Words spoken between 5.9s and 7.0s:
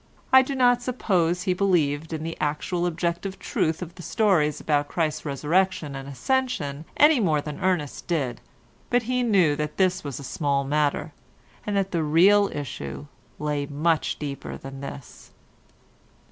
and Ascension